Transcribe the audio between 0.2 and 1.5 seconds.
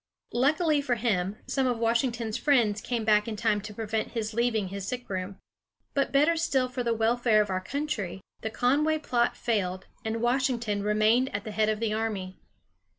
Luckily for him,